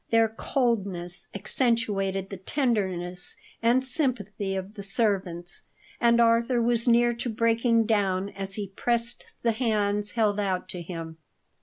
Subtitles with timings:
[0.09, 5.61] Their coldness accentuated the tenderness and sympathy of the servants,
[5.99, 10.81] and Arthur was near to breaking down as he pressed the hands held out to
[10.81, 11.17] him.